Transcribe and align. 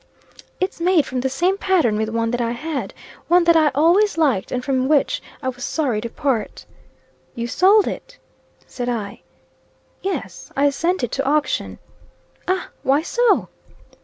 "It's 0.59 0.81
made 0.81 1.05
from 1.05 1.21
the 1.21 1.29
same 1.29 1.59
pattern 1.59 1.95
with 1.95 2.09
one 2.09 2.31
that 2.31 2.41
I 2.41 2.53
had. 2.53 2.91
One 3.27 3.43
that 3.43 3.55
I 3.55 3.69
always 3.75 4.17
liked, 4.17 4.51
and 4.51 4.65
from 4.65 4.87
which 4.87 5.21
I 5.43 5.49
was 5.49 5.63
sorry 5.63 6.01
to 6.01 6.09
part." 6.09 6.65
"You 7.35 7.45
sold 7.45 7.87
it?" 7.87 8.17
said 8.65 8.89
I. 8.89 9.21
"Yes. 10.01 10.51
I 10.57 10.71
sent 10.71 11.03
it 11.03 11.11
to 11.11 11.23
auction." 11.29 11.77
"Ah! 12.47 12.69
Why 12.81 13.03
so?" 13.03 13.47